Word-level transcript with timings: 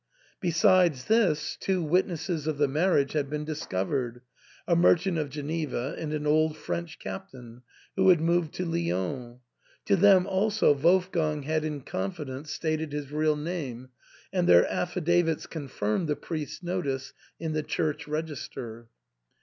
Besides 0.39 1.05
this, 1.05 1.55
two 1.59 1.83
witnesses 1.83 2.47
of 2.47 2.57
the 2.57 2.67
marriage 2.67 3.13
had 3.13 3.29
been 3.29 3.45
discovered, 3.45 4.21
a 4.67 4.75
merchant 4.75 5.19
of 5.19 5.29
Gen 5.29 5.51
eva 5.51 5.93
and 5.95 6.11
an 6.11 6.25
old 6.25 6.57
French 6.57 6.97
captain, 6.97 7.61
who 7.95 8.09
had 8.09 8.19
moved 8.19 8.51
to 8.55 8.65
Lyons; 8.65 9.37
to 9.85 9.95
them 9.95 10.25
also 10.25 10.71
Wolfgang 10.73 11.43
had 11.43 11.63
in 11.63 11.81
confidence 11.81 12.51
stated 12.51 12.93
his 12.93 13.11
real 13.11 13.35
name; 13.35 13.89
and 14.33 14.49
their 14.49 14.65
affidavits 14.71 15.45
confirmed 15.45 16.07
the 16.07 16.15
priest's 16.15 16.63
notice 16.63 17.13
in 17.39 17.53
the 17.53 17.61
church 17.61 18.07
register. 18.07 18.87